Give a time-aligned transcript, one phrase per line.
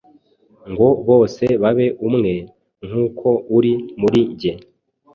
[0.71, 2.33] ngo bose babe umwe,
[2.85, 4.53] nk’uko uri muri jye,